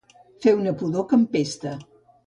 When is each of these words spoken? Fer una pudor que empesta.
Fer 0.45 0.53
una 0.61 0.73
pudor 0.81 1.07
que 1.13 1.21
empesta. 1.21 1.77